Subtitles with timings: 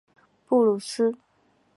[0.47, 1.15] 布鲁斯。